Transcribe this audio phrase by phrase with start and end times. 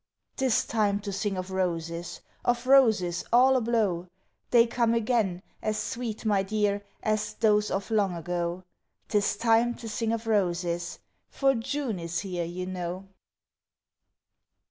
[0.37, 2.21] 'Tis time to sing of roses!
[2.43, 4.07] of roses all ablow!
[4.49, 8.63] They come again, as sweet, my dear, as those of long ago.
[9.09, 10.97] 'Tis time to sing of roses!
[11.29, 13.09] for June is here you know.